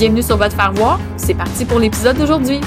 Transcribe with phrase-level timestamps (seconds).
[0.00, 0.98] Bienvenue sur votre faire voir.
[1.18, 2.58] C'est parti pour l'épisode d'aujourd'hui.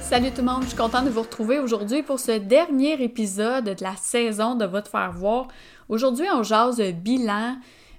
[0.00, 3.64] Salut tout le monde, je suis contente de vous retrouver aujourd'hui pour ce dernier épisode
[3.64, 5.48] de la saison de votre faire voir.
[5.88, 7.56] Aujourd'hui, on jase bilan,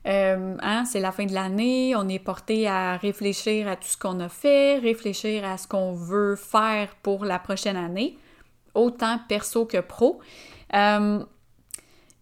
[0.08, 3.98] euh, hein, c'est la fin de l'année, on est porté à réfléchir à tout ce
[3.98, 8.18] qu'on a fait, réfléchir à ce qu'on veut faire pour la prochaine année,
[8.74, 10.20] autant perso que pro.
[10.74, 11.24] Euh,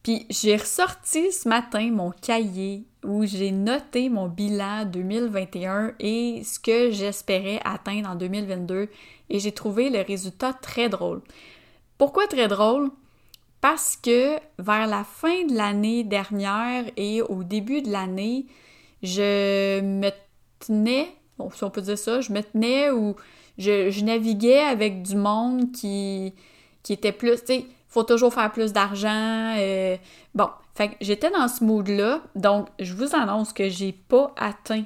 [0.01, 6.59] puis j'ai ressorti ce matin mon cahier où j'ai noté mon bilan 2021 et ce
[6.59, 8.89] que j'espérais atteindre en 2022
[9.29, 11.21] et j'ai trouvé le résultat très drôle.
[11.97, 12.89] Pourquoi très drôle?
[13.67, 18.45] Parce que vers la fin de l'année dernière et au début de l'année,
[19.01, 20.11] je me
[20.59, 21.07] tenais,
[21.39, 23.15] bon, si on peut dire ça, je me tenais ou
[23.57, 26.35] je, naviguais avec du monde qui,
[26.83, 29.55] qui était plus, tu sais, faut toujours faire plus d'argent.
[29.57, 29.97] Euh,
[30.35, 30.49] bon,
[31.01, 34.83] j'étais dans ce mood-là, donc je vous annonce que j'ai pas atteint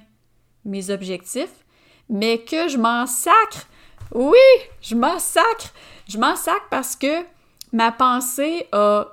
[0.64, 1.66] mes objectifs,
[2.08, 3.68] mais que je m'en sacre.
[4.14, 4.38] Oui,
[4.82, 5.74] je m'en sacre.
[6.08, 7.26] Je m'en sacre parce que
[7.72, 9.06] Ma pensée a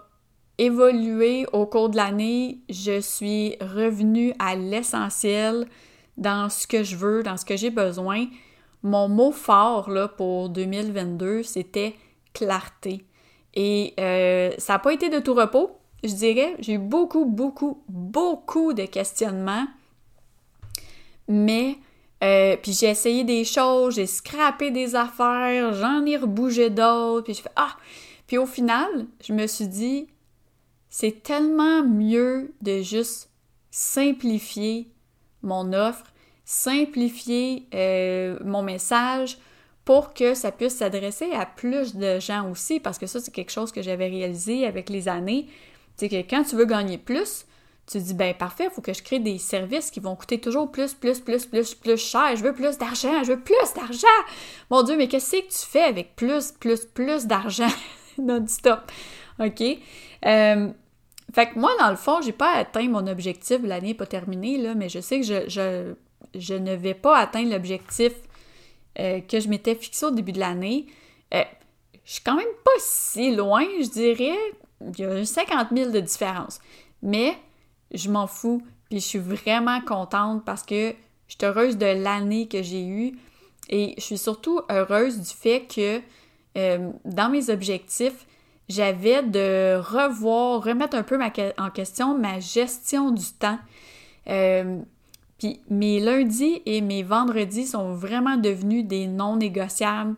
[0.59, 2.61] évolué au cours de l'année.
[2.69, 5.67] Je suis revenue à l'essentiel
[6.17, 8.27] dans ce que je veux, dans ce que j'ai besoin.
[8.83, 11.94] Mon mot fort pour 2022, c'était
[12.33, 13.05] clarté.
[13.55, 16.55] Et euh, ça n'a pas été de tout repos, je dirais.
[16.59, 19.67] J'ai eu beaucoup, beaucoup, beaucoup de questionnements.
[21.28, 21.77] Mais,
[22.23, 27.34] euh, puis j'ai essayé des choses, j'ai scrappé des affaires, j'en ai rebougé d'autres, puis
[27.34, 27.77] je fais Ah,
[28.26, 30.09] puis au final, je me suis dit,
[30.88, 33.31] c'est tellement mieux de juste
[33.70, 34.91] simplifier
[35.42, 36.06] mon offre,
[36.44, 39.38] simplifier euh, mon message
[39.84, 43.53] pour que ça puisse s'adresser à plus de gens aussi, parce que ça, c'est quelque
[43.53, 45.47] chose que j'avais réalisé avec les années.
[45.97, 47.47] C'est que quand tu veux gagner plus,
[47.87, 50.72] tu dis, ben parfait, il faut que je crée des services qui vont coûter toujours
[50.72, 52.34] plus, plus, plus, plus, plus cher.
[52.34, 54.06] Je veux plus d'argent, je veux plus d'argent.
[54.70, 57.69] Mon Dieu, mais qu'est-ce que tu fais avec plus, plus, plus d'argent?
[58.22, 58.91] non-stop.
[59.38, 59.62] OK?
[60.25, 60.69] Euh,
[61.34, 63.59] fait que moi, dans le fond, j'ai pas atteint mon objectif.
[63.62, 65.94] L'année n'est pas terminée, là, mais je sais que je,
[66.34, 68.12] je, ne vais pas atteindre l'objectif
[68.99, 70.87] euh, que je m'étais fixé au début de l'année.
[71.34, 71.43] Euh,
[72.05, 74.37] je suis quand même pas si loin, je dirais.
[74.81, 76.60] Il y a 50 000 de différence.
[77.03, 77.37] Mais
[77.93, 78.62] je m'en fous.
[78.88, 80.94] Puis je suis vraiment contente parce que
[81.26, 83.19] je suis heureuse de l'année que j'ai eue.
[83.69, 86.00] Et je suis surtout heureuse du fait que
[86.56, 88.27] euh, dans mes objectifs,
[88.69, 91.19] j'avais de revoir, remettre un peu
[91.59, 93.59] en question ma gestion du temps.
[94.28, 94.81] Euh,
[95.39, 100.17] puis mes lundis et mes vendredis sont vraiment devenus des non négociables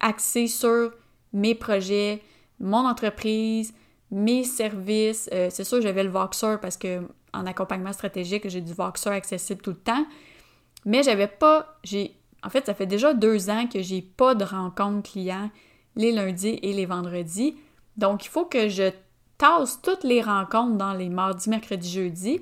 [0.00, 0.92] axés sur
[1.32, 2.22] mes projets,
[2.60, 3.74] mon entreprise,
[4.10, 5.28] mes services.
[5.32, 7.00] Euh, c'est sûr, j'avais le Voxer parce que
[7.34, 10.06] en accompagnement stratégique, j'ai du Voxer accessible tout le temps.
[10.84, 14.44] Mais j'avais pas, j'ai, en fait, ça fait déjà deux ans que j'ai pas de
[14.44, 15.50] rencontre client
[15.96, 17.56] les lundis et les vendredis.
[17.96, 18.90] Donc, il faut que je
[19.38, 22.40] tasse toutes les rencontres dans les mardis, mercredis, jeudis.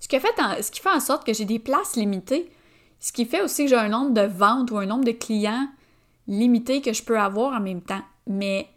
[0.00, 2.50] Ce qui, fait en sorte que j'ai des places limitées.
[2.98, 5.68] Ce qui fait aussi que j'ai un nombre de ventes ou un nombre de clients
[6.26, 8.02] limité que je peux avoir en même temps.
[8.26, 8.68] Mais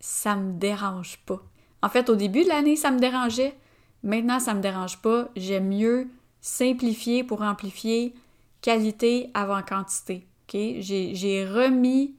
[0.00, 1.40] ça me dérange pas.
[1.82, 3.54] En fait, au début de l'année, ça me dérangeait.
[4.02, 5.28] Maintenant, ça me dérange pas.
[5.36, 6.08] J'aime mieux
[6.40, 8.14] simplifier pour amplifier
[8.62, 10.26] qualité avant quantité.
[10.50, 12.14] J'ai remis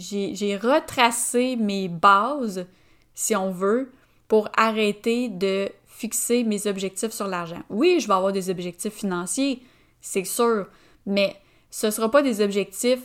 [0.00, 2.66] j'ai retracé mes bases,
[3.14, 3.92] si on veut,
[4.28, 7.62] pour arrêter de fixer mes objectifs sur l'argent.
[7.68, 9.62] Oui, je vais avoir des objectifs financiers,
[10.00, 10.66] c'est sûr,
[11.06, 11.36] mais
[11.70, 13.02] ce ne sera pas des objectifs,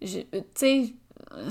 [0.00, 0.92] tu sais,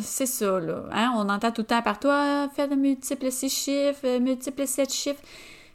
[0.01, 0.85] c'est ça, là.
[0.91, 1.13] Hein?
[1.15, 5.21] On entend tout le temps par toi, fais de multiples six chiffres, multiples sept chiffres.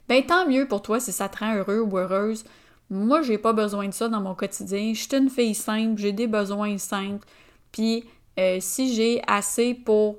[0.07, 2.45] Ben, tant mieux pour toi si ça te rend heureux ou heureuse.
[2.89, 4.93] Moi, j'ai pas besoin de ça dans mon quotidien.
[4.93, 7.27] Je suis une fille simple, j'ai des besoins simples.
[7.71, 8.05] Puis,
[8.39, 10.17] euh, si j'ai assez pour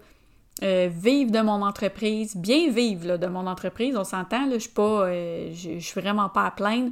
[0.62, 5.06] euh, vivre de mon entreprise, bien vivre de mon entreprise, on s'entend, je suis pas,
[5.06, 6.90] euh, je suis vraiment pas à plaindre.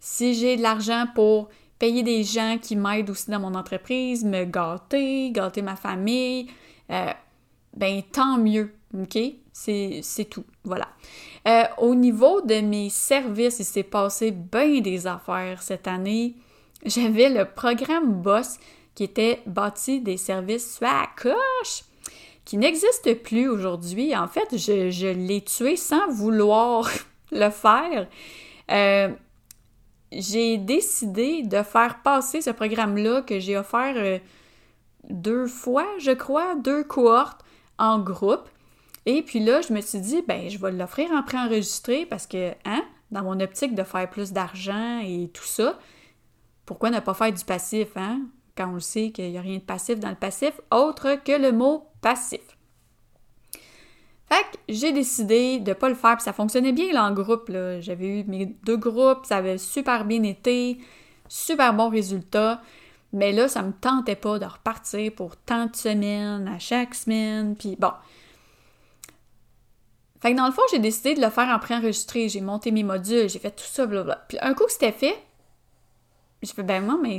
[0.00, 1.48] si j'ai de l'argent pour
[1.78, 6.48] payer des gens qui m'aident aussi dans mon entreprise, me gâter, gâter ma famille,
[6.88, 9.18] ben tant mieux, ok?
[9.52, 10.88] C'est tout, voilà.
[11.78, 16.34] au niveau de mes services, il s'est passé bien des affaires cette année.
[16.84, 18.58] J'avais le programme Boss
[18.96, 21.84] qui était bâti des services la coche
[22.46, 24.16] qui n'existe plus aujourd'hui.
[24.16, 26.88] En fait, je, l'ai tué sans vouloir
[27.30, 28.08] le faire.
[28.70, 29.10] Euh,
[30.10, 34.18] j'ai décidé de faire passer ce programme-là que j'ai offert euh,
[35.10, 37.44] deux fois, je crois, deux cohortes
[37.78, 38.48] en groupe.
[39.04, 42.52] Et puis là, je me suis dit, ben, je vais l'offrir en préenregistré parce que,
[42.64, 45.78] hein, dans mon optique de faire plus d'argent et tout ça,
[46.64, 48.22] pourquoi ne pas faire du passif, hein?
[48.56, 51.32] Quand on le sait qu'il n'y a rien de passif dans le passif, autre que
[51.32, 52.40] le mot passif.
[54.28, 57.50] Fait que j'ai décidé de pas le faire, puis ça fonctionnait bien là, en groupe.
[57.80, 60.78] J'avais eu mes deux groupes, ça avait super bien été,
[61.28, 62.60] super bon résultat.
[63.12, 67.54] Mais là, ça me tentait pas de repartir pour tant de semaines, à chaque semaine,
[67.56, 67.92] puis bon.
[70.20, 72.28] Fait que dans le fond, j'ai décidé de le faire en préenregistré.
[72.28, 74.24] J'ai monté mes modules, j'ai fait tout ça, blablabla.
[74.28, 75.16] Puis un coup que c'était fait,
[76.42, 77.18] je fais ben moi, mais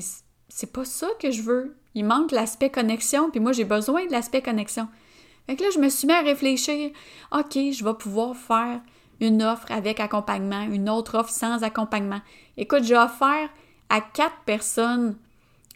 [0.50, 1.76] c'est pas ça que je veux.
[1.96, 4.88] Il manque l'aspect connexion, puis moi j'ai besoin de l'aspect connexion.
[5.48, 6.92] Fait que là, je me suis mis à réfléchir.
[7.32, 8.82] OK, je vais pouvoir faire
[9.22, 12.22] une offre avec accompagnement, une autre offre sans accompagnement.
[12.58, 13.50] Écoute, j'ai offert
[13.90, 15.16] à quatre personnes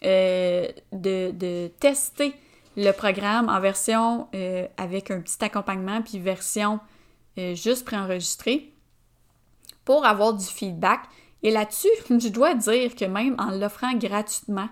[0.04, 2.34] euh, de, tester
[2.76, 6.80] le programme en version euh, avec un petit accompagnement, puis version
[7.38, 8.74] euh, juste préenregistrée
[9.86, 11.02] pour avoir du feedback.
[11.44, 14.70] Et là-dessus, je dois dire que même en l'offrant gratuitement,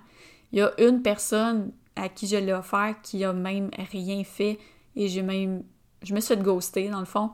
[0.51, 4.57] il y a une personne à qui je l'ai offert qui a même rien fait
[4.95, 5.63] et j'ai même.
[6.01, 7.31] Je me suis ghoster dans le fond.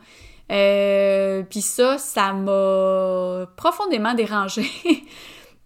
[0.52, 4.66] Euh, puis ça, ça m'a profondément dérangé.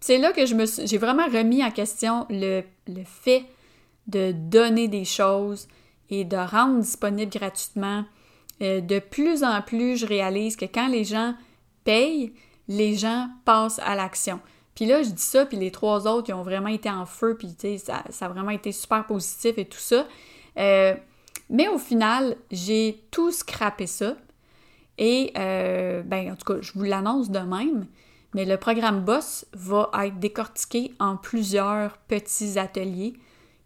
[0.00, 3.44] C'est là que je me j'ai vraiment remis en question le, le fait
[4.06, 5.68] de donner des choses
[6.08, 8.04] et de rendre disponible gratuitement.
[8.62, 11.34] Euh, de plus en plus, je réalise que quand les gens
[11.84, 12.32] payent,
[12.70, 14.38] les gens passent à l'action.
[14.76, 17.36] Puis là, je dis ça, puis les trois autres, ils ont vraiment été en feu,
[17.36, 20.06] puis ça, a vraiment été super positif et tout ça.
[20.56, 20.94] Euh,
[21.50, 24.14] mais au final, j'ai tout scrappé ça.
[24.98, 27.86] Et, euh, ben, en tout cas, je vous l'annonce de même,
[28.34, 33.14] mais le programme BOSS va être décortiqué en plusieurs petits ateliers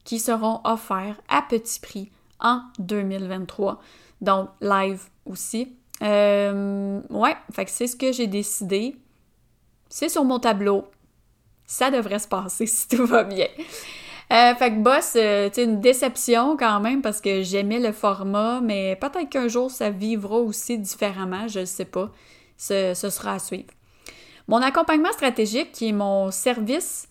[0.04, 2.10] qui seront offerts à petit prix
[2.40, 3.82] en 2023.
[4.22, 5.76] Donc, live aussi.
[6.02, 8.96] Euh, ouais, fait que c'est ce que j'ai décidé.
[9.88, 10.86] C'est sur mon tableau.
[11.66, 13.46] Ça devrait se passer si tout va bien.
[14.32, 18.60] Euh, fait que Boss, euh, c'est une déception quand même parce que j'aimais le format,
[18.60, 22.10] mais peut-être qu'un jour ça vivra aussi différemment, je ne sais pas.
[22.56, 23.68] Ce, sera à suivre.
[24.48, 27.08] Mon accompagnement stratégique, qui est mon service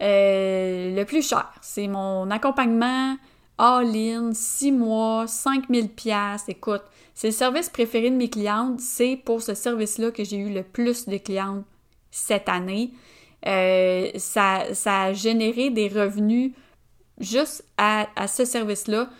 [0.00, 3.16] le plus cher, c'est mon accompagnement
[3.58, 6.44] all-in, 6 mois, 5000 pièces.
[6.48, 6.82] Écoute,
[7.14, 8.80] c'est le service préféré de mes clientes.
[8.80, 11.64] C'est pour ce service-là que j'ai eu le plus de clientes
[12.10, 12.92] cette année.
[13.46, 16.52] Euh, ça, a généré des revenus
[17.18, 19.10] juste à, ce service-là,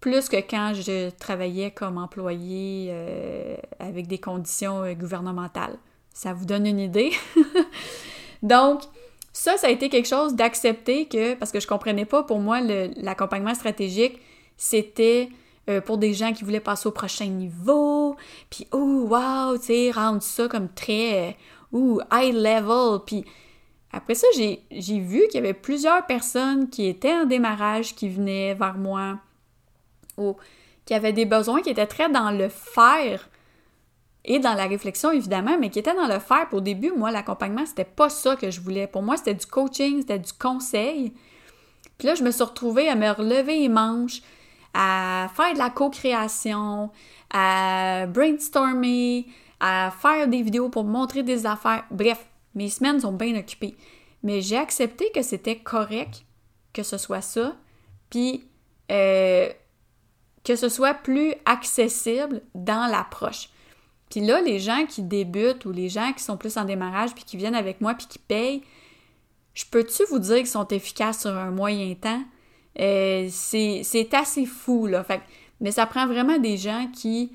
[0.00, 5.76] plus que quand je travaillais comme employé euh, avec des conditions euh, gouvernementales.
[6.12, 7.10] Ça vous donne une idée?
[8.42, 8.82] Donc,
[9.32, 12.60] ça, ça a été quelque chose d'accepter que, parce que je comprenais pas, pour moi,
[12.60, 14.20] l'accompagnement stratégique,
[14.56, 15.30] c'était
[15.68, 18.16] euh, pour des gens qui voulaient passer au prochain niveau,
[18.50, 21.36] puis oh wow, tu sais, rendre ça comme très
[21.72, 23.24] ou high level, puis
[23.92, 28.54] après ça, j'ai vu qu'il y avait plusieurs personnes qui étaient en démarrage qui venaient
[28.54, 29.18] vers moi
[30.16, 30.36] ou
[30.84, 33.28] qui avaient des besoins qui étaient très dans le faire
[34.24, 36.46] et dans la réflexion évidemment, mais qui étaient dans le faire.
[36.52, 38.86] Au début, moi, l'accompagnement, c'était pas ça que je voulais.
[38.86, 41.14] Pour moi, c'était du coaching, c'était du conseil.
[41.96, 44.20] Puis là, je me suis retrouvée à me relever les manches,
[44.74, 46.90] à faire de la co-création,
[47.30, 49.26] à brainstormer,
[49.60, 51.84] à faire des vidéos pour montrer des affaires.
[51.90, 53.76] Bref, mes semaines sont bien occupées.
[54.22, 56.24] Mais j'ai accepté que c'était correct
[56.72, 57.56] que ce soit ça,
[58.10, 58.44] puis
[58.90, 59.48] euh,
[60.44, 63.50] que ce soit plus accessible dans l'approche.
[64.10, 67.24] Puis là, les gens qui débutent ou les gens qui sont plus en démarrage puis
[67.24, 68.62] qui viennent avec moi puis qui payent,
[69.54, 72.22] je peux-tu vous dire qu'ils sont efficaces sur un moyen temps?
[72.80, 75.02] Euh, c'est assez fou, là.
[75.04, 75.20] Fait,
[75.60, 77.32] mais ça prend vraiment des gens qui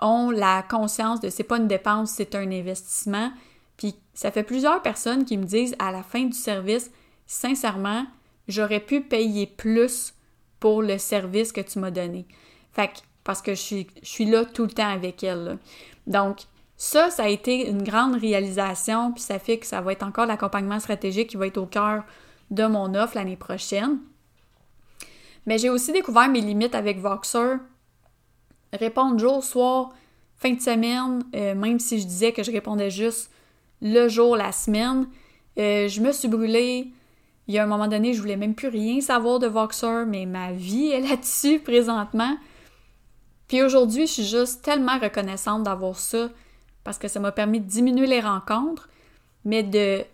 [0.00, 3.30] ont la conscience de c'est pas une dépense, c'est un investissement.
[3.76, 6.90] Puis ça fait plusieurs personnes qui me disent à la fin du service,
[7.26, 8.06] sincèrement,
[8.48, 10.14] j'aurais pu payer plus
[10.60, 12.26] pour le service que tu m'as donné.
[12.72, 15.58] Fait que, parce que je suis, je suis là tout le temps avec elle.
[16.06, 16.40] Donc,
[16.76, 20.26] ça, ça a été une grande réalisation, puis ça fait que ça va être encore
[20.26, 22.04] l'accompagnement stratégique qui va être au cœur
[22.50, 23.98] de mon offre l'année prochaine.
[25.46, 27.56] Mais j'ai aussi découvert mes limites avec Voxer.
[28.72, 29.90] Répondre jour, soir,
[30.36, 33.30] fin de semaine, euh, même si je disais que je répondais juste
[33.80, 35.08] le jour, la semaine,
[35.58, 36.92] euh, je me suis brûlée.
[37.48, 40.26] Il y a un moment donné, je voulais même plus rien savoir de Voxer, mais
[40.26, 42.36] ma vie est là-dessus présentement.
[43.48, 46.30] Puis aujourd'hui, je suis juste tellement reconnaissante d'avoir ça
[46.84, 48.88] parce que ça m'a permis de diminuer les rencontres,
[49.44, 50.04] mais de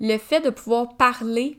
[0.00, 1.58] le fait de pouvoir parler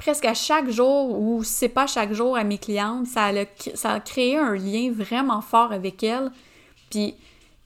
[0.00, 3.92] presque à chaque jour ou c'est pas chaque jour à mes clientes, ça a, ça
[3.92, 6.30] a créé un lien vraiment fort avec elles.
[6.90, 7.14] Puis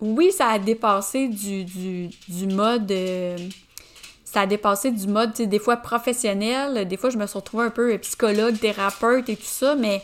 [0.01, 2.91] oui, ça a dépassé du, du, mode...
[2.91, 3.37] Euh,
[4.25, 7.71] ça a dépassé du mode, des fois professionnel, des fois je me suis retrouvée un
[7.71, 10.03] peu psychologue, thérapeute et tout ça, mais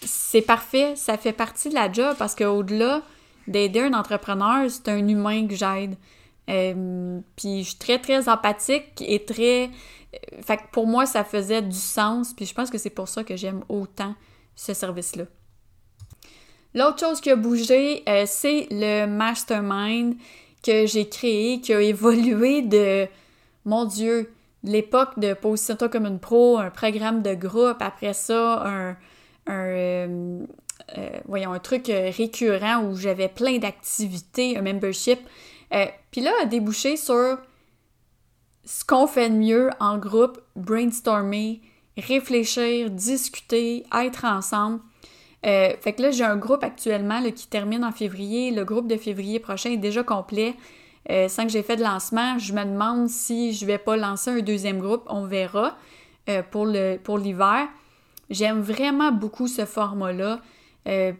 [0.00, 3.02] c'est parfait, ça fait partie de la job parce qu'au-delà
[3.48, 5.96] d'aider un entrepreneur, c'est un humain que j'aide.
[6.48, 9.70] Euh, puis je suis très, très empathique et très...
[10.14, 13.08] Euh, fait que pour moi, ça faisait du sens, puis je pense que c'est pour
[13.08, 14.14] ça que j'aime autant
[14.54, 15.24] ce service-là.
[16.74, 20.16] L'autre chose qui a bougé, euh, c'est le mastermind
[20.62, 23.06] que j'ai créé, qui a évolué de,
[23.64, 28.96] mon Dieu, l'époque de Position-toi comme une pro, un programme de groupe, après ça, un,
[29.46, 30.46] un
[31.26, 35.20] voyons, un truc récurrent où j'avais plein d'activités, un membership.
[36.10, 37.38] Puis là, a débouché sur
[38.64, 41.60] ce qu'on fait de mieux en groupe, brainstormer,
[41.96, 44.80] réfléchir, discuter, être ensemble.
[45.46, 48.50] Euh, fait que là, j'ai un groupe actuellement qui termine en février.
[48.50, 50.54] Le groupe de février prochain est déjà complet.
[51.10, 54.30] Euh, sans que j'ai fait de lancement, je me demande si je vais pas lancer
[54.30, 55.02] un deuxième groupe.
[55.06, 55.76] On verra
[56.30, 56.66] euh, pour,
[57.18, 57.68] l'hiver.
[58.30, 60.40] J'aime vraiment beaucoup ce format-là.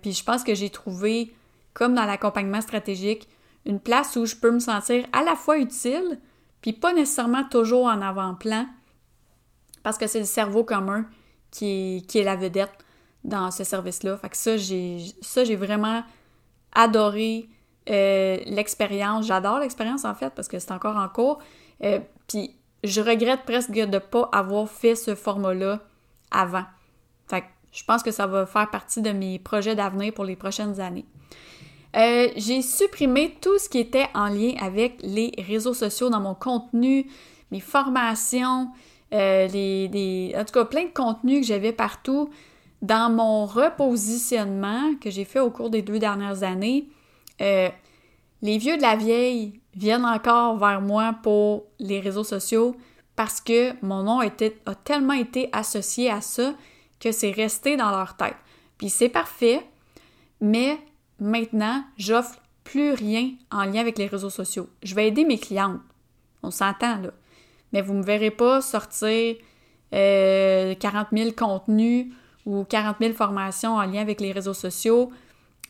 [0.01, 1.35] puis je pense que j'ai trouvé,
[1.75, 3.29] comme dans l'accompagnement stratégique,
[3.67, 6.19] une place où je peux me sentir à la fois utile,
[6.65, 8.67] puis pas nécessairement toujours en avant-plan,
[9.83, 11.05] parce que c'est le cerveau commun
[11.51, 12.73] qui est, qui est la vedette
[13.23, 14.17] dans ce service-là.
[14.17, 16.03] Fait que ça, j'ai, ça, j'ai vraiment
[16.73, 17.51] adoré
[17.91, 19.27] euh, l'expérience.
[19.27, 21.39] J'adore l'expérience, en fait, parce que c'est encore en cours.
[21.83, 25.81] Euh, puis je regrette presque de ne pas avoir fait ce format-là
[26.31, 26.65] avant.
[27.27, 30.35] Fait que je pense que ça va faire partie de mes projets d'avenir pour les
[30.35, 31.05] prochaines années.
[31.97, 36.35] Euh, j'ai supprimé tout ce qui était en lien avec les réseaux sociaux dans mon
[36.35, 37.07] contenu,
[37.53, 38.69] mes formations,
[39.13, 42.31] euh, les, en tout cas plein de contenus que j'avais partout.
[42.83, 46.89] Dans mon repositionnement que j'ai fait au cours des deux dernières années,
[47.41, 47.69] euh,
[48.43, 52.77] les vieux de la vieille viennent encore vers moi pour les réseaux sociaux
[53.17, 56.55] parce que mon nom a tellement été associé à ça
[56.99, 58.37] que c'est resté dans leur tête.
[58.77, 59.65] Puis c'est parfait,
[60.41, 60.79] mais
[61.21, 64.69] maintenant, j'offre plus rien en lien avec les réseaux sociaux.
[64.83, 65.81] Je vais aider mes clientes.
[66.43, 67.11] On s'entend, là.
[67.73, 69.37] Mais vous ne me verrez pas sortir
[69.91, 70.75] 40 euh,
[71.13, 72.13] 000 contenus
[72.47, 75.11] ou 40 000 formations en lien avec les réseaux sociaux.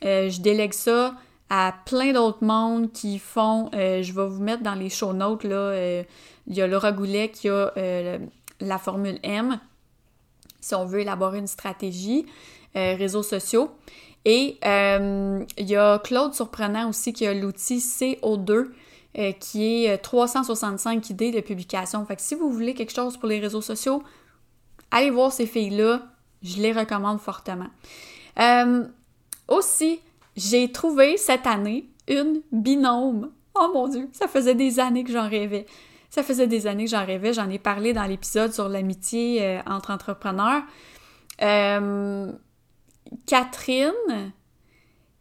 [0.05, 1.15] Euh, je délègue ça
[1.51, 5.45] à plein d'autres mondes qui font, euh, je vais vous mettre dans les show notes,
[5.45, 6.03] là,
[6.47, 7.73] il y a Laura Goulet qui a
[8.61, 9.59] la formule M,
[10.61, 12.27] si on veut élaborer une stratégie,
[12.75, 13.71] réseaux sociaux.
[14.25, 18.71] Et euh, il y a Claude Surprenant aussi qui a l'outil CO2
[19.19, 22.05] euh, qui est 365 euh, idées de publication.
[22.07, 24.03] Fait que si vous voulez quelque chose pour les réseaux sociaux,
[24.91, 26.03] allez voir ces filles-là.
[26.43, 27.69] Je les recommande fortement.
[29.49, 30.01] aussi,
[30.37, 33.31] j'ai trouvé cette année une binôme.
[33.55, 35.65] Oh mon Dieu, ça faisait des années que j'en rêvais.
[36.11, 37.33] Ça faisait des années que j'en rêvais.
[37.33, 40.63] J'en ai parlé dans l'épisode sur l'amitié entre entrepreneurs.
[43.27, 44.33] Catherine.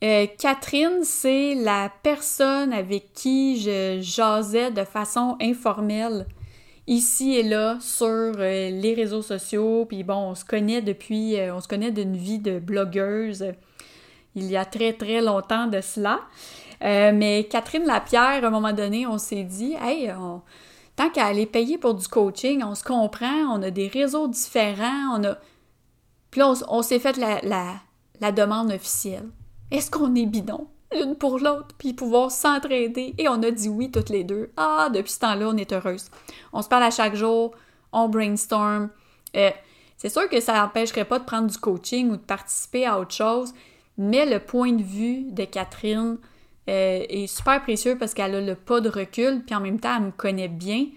[0.04, 6.28] Euh, Catherine, c'est la personne avec qui je jasais de façon informelle
[6.88, 9.86] ici et là sur euh, les réseaux sociaux.
[9.86, 13.54] Puis bon, on se connaît depuis, euh, on se connaît d'une vie de blogueuse
[14.36, 16.20] il y a très très longtemps de cela.
[16.82, 20.12] mais Catherine Lapierre, à un moment donné, on s'est dit, hey,
[20.96, 25.20] tant qu'à aller payer pour du coaching, on se comprend, on a des réseaux différents,
[25.20, 25.38] on a
[26.34, 29.30] puis là, on, s'est fait la, demande officielle.
[29.70, 30.66] Est-ce qu'on est bidon?
[30.92, 33.14] l'une pour l'autre, puis pouvoir s'entraider?
[33.20, 34.50] Et on a dit oui toutes les deux.
[34.58, 36.10] Ah, depuis ce temps-là, on est heureuse.
[36.52, 37.54] On se parle à chaque jour,
[37.92, 38.90] on brainstorm.
[39.36, 39.52] Euh,
[39.96, 43.14] c'est sûr que ça n'empêcherait pas de prendre du coaching ou de participer à autre
[43.14, 43.54] chose,
[44.00, 46.18] mais le point de vue de Catherine
[46.68, 49.98] euh, est super précieux parce qu'elle a le pas de recul, puis en même temps,
[49.98, 50.88] elle me connaît bien.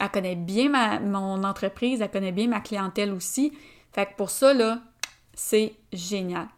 [0.00, 3.52] Elle connaît bien mon entreprise, elle connaît bien ma clientèle aussi.
[3.96, 4.82] Fait que pour ça, là,
[5.32, 6.48] c'est génial.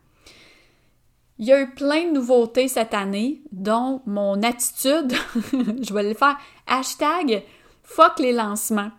[1.38, 5.12] Il y a eu plein de nouveautés cette année, dont mon attitude,
[5.52, 7.44] je vais le faire, hashtag
[7.84, 8.90] fuck les lancements.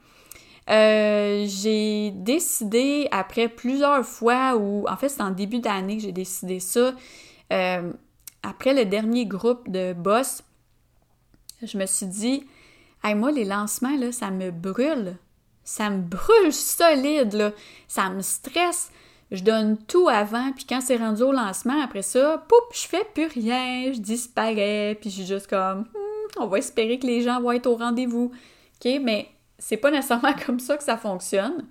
[0.69, 6.13] Euh, j'ai décidé après plusieurs fois, ou en fait c'est en début d'année que j'ai
[6.13, 6.93] décidé ça,
[7.51, 7.91] euh,
[8.41, 10.43] après le dernier groupe de boss,
[11.61, 12.47] je me suis dit,
[13.03, 15.17] hey, moi les lancements, là, ça me brûle.
[15.69, 17.51] Ça me brûle solide, là.
[17.87, 18.91] Ça me stresse
[19.31, 23.05] je donne tout avant, puis quand c'est rendu au lancement, après ça, poup, je fais
[23.13, 27.21] plus rien, je disparais, puis je suis juste comme, hmm, on va espérer que les
[27.21, 28.31] gens vont être au rendez-vous.
[28.83, 31.65] OK, mais c'est pas nécessairement comme ça que ça fonctionne.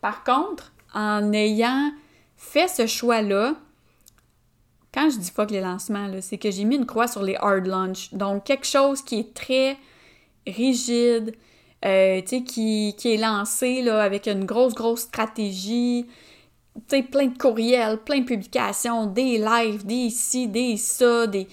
[0.00, 1.92] Par contre, en ayant
[2.36, 3.54] fait ce choix-là,
[4.92, 7.66] quand je dis fuck les lancements, c'est que j'ai mis une croix sur les hard
[7.66, 8.12] launch.
[8.12, 9.78] Donc, quelque chose qui est très
[10.44, 11.36] rigide,
[11.84, 16.06] euh, qui, qui est lancé là, avec une grosse, grosse stratégie,
[16.88, 21.48] plein de courriels, plein de publications, des lives, des ci, des ça, des.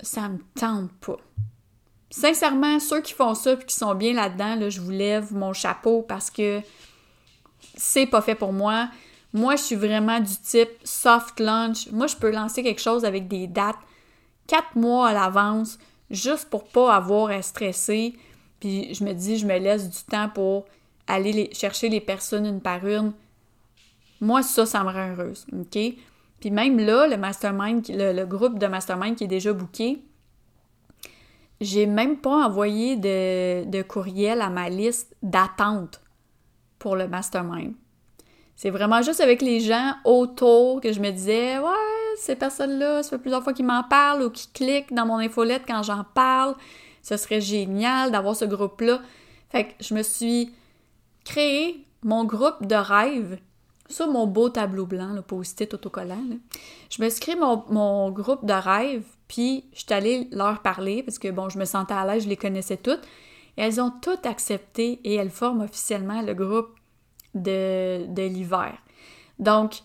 [0.00, 1.18] Ça me tente pas.
[2.10, 5.52] Sincèrement, ceux qui font ça et qui sont bien là-dedans, là, je vous lève mon
[5.52, 6.60] chapeau parce que
[7.74, 8.88] c'est pas fait pour moi.
[9.32, 11.90] Moi, je suis vraiment du type soft launch.
[11.90, 13.78] Moi, je peux lancer quelque chose avec des dates
[14.46, 15.78] quatre mois à l'avance,
[16.10, 18.14] juste pour pas avoir à stresser.
[18.62, 20.66] Puis je me dis, je me laisse du temps pour
[21.08, 23.12] aller chercher les personnes une par une,
[24.20, 25.76] moi, ça, ça me rend heureuse, OK?
[26.38, 30.00] Puis même là, le mastermind, le, groupe de mastermind qui est déjà booké,
[31.60, 36.00] j'ai même pas envoyé de, courriel à ma liste d'attente
[36.78, 37.72] pour le mastermind.
[38.54, 43.10] C'est vraiment juste avec les gens autour que je me disais, ouais, ces personnes-là, ça
[43.10, 46.54] fait plusieurs fois qu'ils m'en parlent ou qu'ils cliquent dans mon infolette quand j'en parle.
[47.02, 49.00] Ce serait génial d'avoir ce groupe-là.
[49.50, 50.52] Fait que je me suis
[51.24, 53.38] créé mon groupe de rêve
[53.92, 56.24] sur mon beau tableau blanc, le post-it autocollant,
[56.90, 61.18] je me suis créé mon, groupe de rêve, puis je suis allée leur parler parce
[61.18, 63.02] que, bon, je me sentais à l'aise, je les connaissais toutes.
[63.56, 66.70] Et elles ont toutes accepté et elles forment officiellement le groupe
[67.34, 68.72] de, de l'hiver.
[69.38, 69.80] Donc,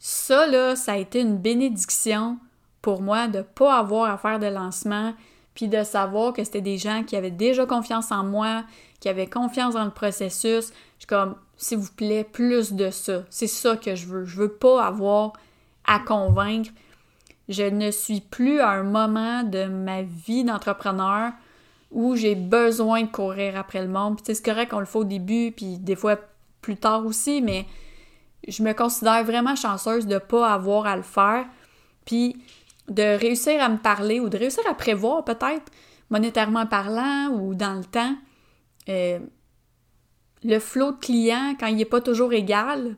[0.00, 2.38] ça, là, ça a été une bénédiction
[2.80, 5.14] pour moi de ne pas avoir à faire de lancement,
[5.54, 8.64] puis de savoir que c'était des gens qui avaient déjà confiance en moi,
[9.00, 10.72] qui avaient confiance dans le processus.
[10.94, 13.22] Je suis comme, s'il vous plaît, plus de ça.
[13.30, 14.24] C'est ça que je veux.
[14.24, 15.32] Je veux pas avoir
[15.86, 16.70] à convaincre.
[17.48, 21.32] Je ne suis plus à un moment de ma vie d'entrepreneur
[21.90, 24.16] où j'ai besoin de courir après le monde.
[24.16, 26.16] Puis c'est correct qu'on le fait au début, puis des fois
[26.62, 27.66] plus tard aussi, mais
[28.48, 31.44] je me considère vraiment chanceuse de ne pas avoir à le faire.
[32.04, 32.42] Puis
[32.88, 35.70] de réussir à me parler ou de réussir à prévoir peut-être
[36.10, 38.16] monétairement parlant ou dans le temps.
[38.88, 39.18] Euh,
[40.44, 42.96] le flot de clients, quand il n'est pas toujours égal,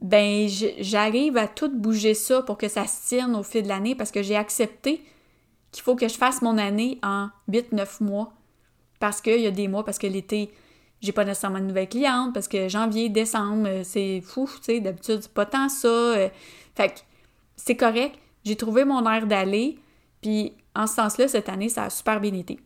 [0.00, 3.94] ben j'arrive à tout bouger ça pour que ça se tienne au fil de l'année
[3.94, 5.02] parce que j'ai accepté
[5.72, 8.32] qu'il faut que je fasse mon année en 8-9 mois.
[8.98, 10.50] Parce qu'il y a des mois, parce que l'été,
[11.00, 14.80] j'ai pas nécessairement de nouvelles clientes, parce que janvier, décembre, euh, c'est fou, tu sais,
[14.80, 15.88] d'habitude, pas tant ça.
[15.88, 16.28] Euh.
[16.74, 17.00] fait que
[17.56, 18.18] c'est correct.
[18.44, 19.78] J'ai trouvé mon air d'aller,
[20.22, 22.58] puis en ce sens-là, cette année, ça a super bien été.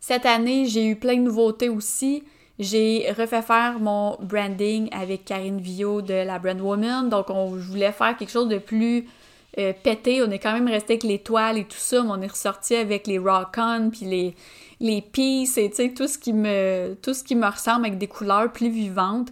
[0.00, 2.24] Cette année, j'ai eu plein de nouveautés aussi.
[2.58, 7.08] J'ai refait faire mon branding avec Karine Vio de la Brand Woman.
[7.08, 9.06] Donc, on voulait faire quelque chose de plus
[9.58, 10.22] euh, pété.
[10.22, 12.74] On est quand même resté avec les toiles et tout ça, mais on est ressorti
[12.74, 14.34] avec les rock-on puis les,
[14.80, 18.70] les et tout ce qui me tout ce qui me ressemble avec des couleurs plus
[18.70, 19.28] vivantes.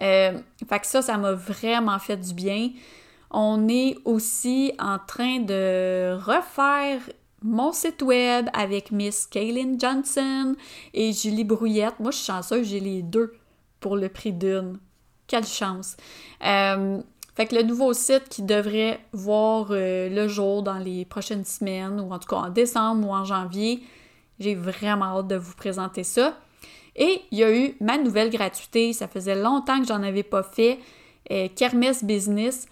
[0.00, 0.32] Euh,
[0.68, 2.70] fait que ça, ça m'a vraiment fait du bien.
[3.32, 7.00] On est aussi en train de refaire
[7.42, 10.54] mon site web avec Miss Kaylin Johnson
[10.92, 11.98] et Julie Brouillette.
[11.98, 13.32] Moi, je suis chanceuse, j'ai les deux
[13.80, 14.78] pour le prix d'une.
[15.26, 15.96] Quelle chance!
[16.44, 17.00] Euh,
[17.34, 21.98] fait que le nouveau site qui devrait voir euh, le jour dans les prochaines semaines,
[22.00, 23.82] ou en tout cas en décembre ou en janvier,
[24.38, 26.38] j'ai vraiment hâte de vous présenter ça.
[26.94, 30.42] Et il y a eu ma nouvelle gratuité, ça faisait longtemps que j'en avais pas
[30.42, 30.78] fait,
[31.30, 32.66] euh, Kermesse Business,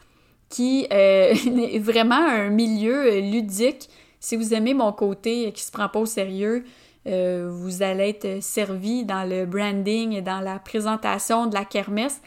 [0.50, 3.88] qui est vraiment un milieu ludique
[4.20, 6.64] si vous aimez mon côté qui se prend pas au sérieux,
[7.06, 12.20] euh, vous allez être servi dans le branding et dans la présentation de la kermesse,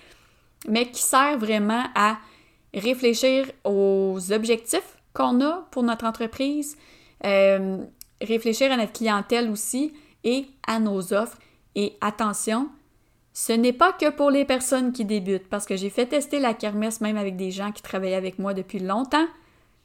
[0.67, 2.17] mais qui sert vraiment à
[2.73, 6.75] réfléchir aux objectifs qu'on a pour notre entreprise,
[7.23, 7.77] euh,
[8.19, 11.37] réfléchir à notre clientèle aussi et à nos offres.
[11.75, 12.69] Et attention,
[13.33, 16.53] ce n'est pas que pour les personnes qui débutent, parce que j'ai fait tester la
[16.53, 19.27] kermesse même avec des gens qui travaillaient avec moi depuis longtemps,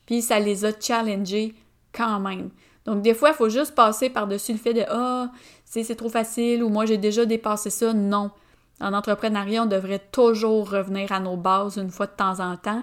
[0.07, 1.55] puis ça les a challengés
[1.93, 2.51] quand même.
[2.85, 5.31] Donc, des fois, il faut juste passer par-dessus le fait de Ah,
[5.65, 7.93] c'est trop facile ou moi j'ai déjà dépassé ça.
[7.93, 8.31] Non.
[8.81, 12.83] En entrepreneuriat, on devrait toujours revenir à nos bases une fois de temps en temps.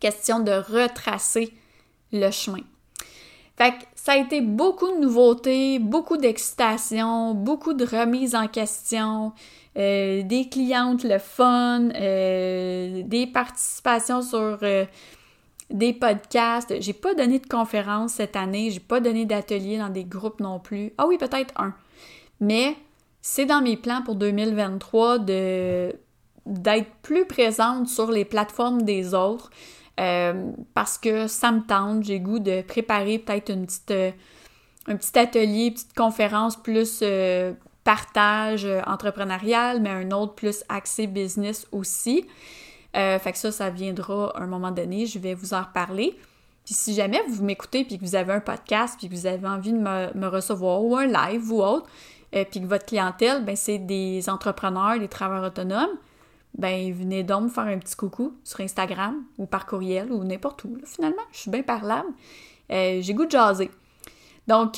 [0.00, 1.54] Question de retracer
[2.12, 2.64] le chemin.
[3.56, 9.32] Fait que ça a été beaucoup de nouveautés, beaucoup d'excitation, beaucoup de remises en question,
[9.78, 14.84] euh, des clientes, le fun, euh, des participations sur euh,
[15.70, 16.74] des podcasts.
[16.80, 20.60] J'ai pas donné de conférence cette année, j'ai pas donné d'atelier dans des groupes non
[20.60, 20.92] plus.
[20.98, 21.74] Ah oui, peut-être un.
[22.40, 22.76] Mais
[23.22, 25.94] c'est dans mes plans pour 2023 de
[26.44, 29.50] d'être plus présente sur les plateformes des autres
[29.98, 34.10] euh, parce que ça me tente, j'ai goût de préparer peut-être une petite euh,
[34.88, 41.66] un petit atelier, petite conférence plus euh, partage entrepreneurial, mais un autre plus axé business
[41.72, 42.24] aussi.
[42.94, 45.04] Fait que ça, ça viendra à un moment donné.
[45.04, 46.18] Je vais vous en reparler.
[46.64, 49.46] Puis si jamais vous m'écoutez puis que vous avez un podcast puis que vous avez
[49.46, 51.86] envie de me, recevoir ou un live ou autre,
[52.30, 55.98] puis que votre clientèle, ben c'est des entrepreneurs, des travailleurs autonomes,
[56.56, 60.64] ben venez donc me faire un petit coucou sur Instagram ou par courriel ou n'importe
[60.64, 60.76] où.
[60.84, 62.08] finalement, je suis bien parlable.
[62.72, 63.70] Euh, j'ai goût de jaser.
[64.48, 64.74] Donc,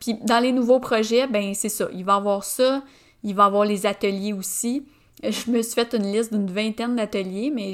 [0.00, 1.88] puis dans les nouveaux projets, ben c'est ça.
[1.92, 2.82] Il va y avoir ça.
[3.22, 4.86] Il va y avoir les ateliers aussi.
[5.22, 7.72] Je me suis fait une liste d'une vingtaine d'ateliers, mais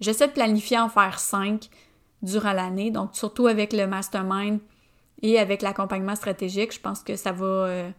[0.00, 1.70] j'essaie de planifier en faire cinq
[2.22, 2.90] durant l'année.
[2.90, 4.58] Donc, surtout avec le mastermind
[5.22, 7.90] et avec l'accompagnement stratégique, je pense que ça va, euh,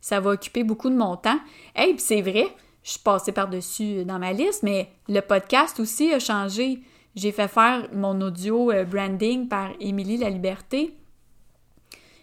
[0.00, 1.38] ça va occuper beaucoup de mon temps.
[1.76, 2.48] Et puis c'est vrai,
[2.82, 6.82] je suis passée par-dessus dans ma liste, mais le podcast aussi a changé.
[7.14, 10.96] J'ai fait faire mon audio euh, branding par Émilie La Liberté.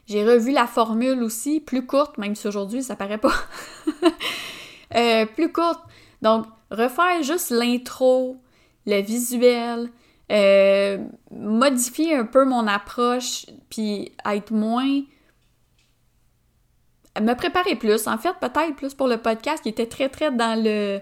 [0.08, 3.34] J'ai revu la formule aussi, plus courte, même si aujourd'hui ça paraît pas.
[4.96, 5.82] Euh, plus courte.
[6.24, 8.38] Donc, refaire juste l'intro,
[8.88, 9.92] le visuel,
[10.32, 10.98] euh,
[11.30, 15.02] modifier un peu mon approche, puis être moins...
[17.22, 20.62] Me préparer plus, en fait, peut-être plus pour le podcast qui était très, très dans
[20.62, 21.00] le,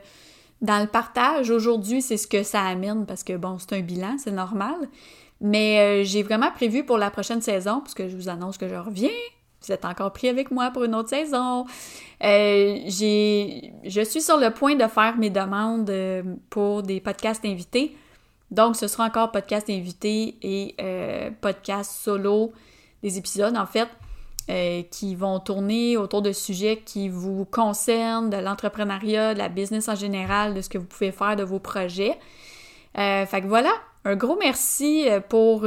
[0.62, 1.52] dans le partage.
[1.52, 4.76] Aujourd'hui, c'est ce que ça amène parce que, bon, c'est un bilan, c'est normal.
[5.42, 8.68] Mais euh, j'ai vraiment prévu pour la prochaine saison, parce que je vous annonce que
[8.68, 9.10] je reviens
[9.60, 11.66] vous êtes encore pris avec moi pour une autre saison.
[12.24, 17.98] Euh, je suis sur le point de faire mes demandes euh, pour des podcasts invités.
[18.52, 20.76] Donc, ce sera encore podcast invité et
[21.42, 22.54] podcast solo,
[23.02, 23.90] des épisodes en fait,
[24.48, 29.96] qui vont tourner autour de sujets qui vous concernent, de l'entrepreneuriat, de la business en
[29.96, 32.18] général, de ce que vous pouvez faire de vos projets.
[32.96, 33.74] fait que voilà,
[34.06, 35.66] un gros merci pour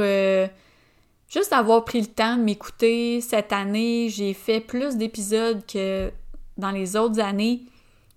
[1.31, 4.09] juste avoir pris le temps de m'écouter cette année.
[4.09, 6.11] J'ai fait plus d'épisodes que
[6.57, 7.61] dans les autres années.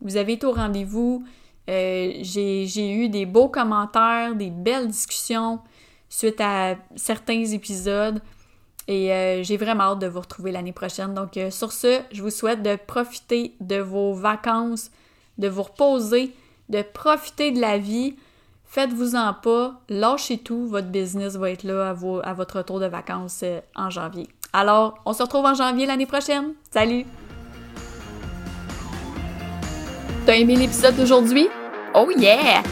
[0.00, 1.24] Vous avez été au rendez-vous.
[1.70, 5.60] Euh, j'ai eu des beaux commentaires, des belles discussions
[6.08, 8.20] suite à certains épisodes.
[8.86, 11.14] Et euh, j'ai vraiment hâte de vous retrouver l'année prochaine.
[11.14, 14.90] Donc, euh, sur ce, je vous souhaite de profiter de vos vacances,
[15.38, 16.34] de vous reposer,
[16.68, 18.14] de profiter de la vie.
[18.66, 21.90] Faites-vous-en pas, lâchez tout, votre business va être là
[22.24, 24.28] à, votre retour de vacances euh, en janvier.
[24.52, 26.54] Alors, on se retrouve en janvier l'année prochaine.
[26.70, 27.04] Salut!
[30.26, 31.48] T'as aimé l'épisode d'aujourd'hui?
[31.94, 32.62] Oh yeah!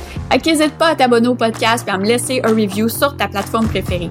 [0.44, 3.68] N'hésite pas à t'abonner au podcast et à me laisser un review sur ta plateforme
[3.68, 4.10] préférée.